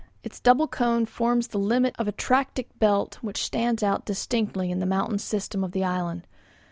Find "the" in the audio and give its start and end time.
1.49-1.59, 4.79-4.87, 5.73-5.83